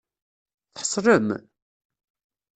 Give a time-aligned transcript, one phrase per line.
[0.75, 1.27] Tḥeṣlem?